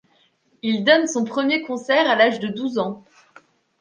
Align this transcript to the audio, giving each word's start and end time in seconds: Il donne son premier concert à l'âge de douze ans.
Il 0.63 0.83
donne 0.83 1.05
son 1.05 1.25
premier 1.25 1.61
concert 1.61 2.09
à 2.09 2.15
l'âge 2.15 2.39
de 2.39 2.47
douze 2.47 2.79
ans. 2.79 3.05